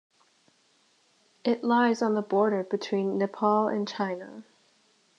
[1.43, 4.43] It lies on the border between Nepal and China.